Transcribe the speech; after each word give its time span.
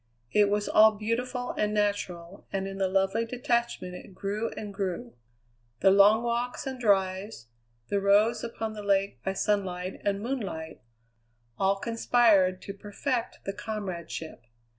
It 0.31 0.49
was 0.49 0.67
all 0.67 0.93
beautiful 0.93 1.51
and 1.59 1.75
natural, 1.75 2.47
and 2.51 2.67
in 2.67 2.79
the 2.79 2.87
lovely 2.87 3.23
detachment 3.23 3.93
it 3.93 4.15
grew 4.15 4.49
and 4.57 4.73
grew. 4.73 5.13
The 5.81 5.91
long 5.91 6.23
walks 6.23 6.65
and 6.65 6.79
drives, 6.79 7.49
the 7.89 8.01
rows 8.01 8.43
upon 8.43 8.73
the 8.73 8.81
lake 8.81 9.21
by 9.23 9.33
sunlight 9.33 10.01
and 10.03 10.19
moonlight, 10.19 10.81
all 11.59 11.75
conspired 11.75 12.63
to 12.63 12.73
perfect 12.73 13.41
the 13.45 13.53
comradeship. 13.53 14.47